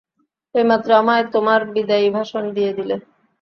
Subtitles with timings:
[0.55, 2.95] এইমাত্র আমায় তোমার বিদায়ী ভাষণ দিয়ে দিলে।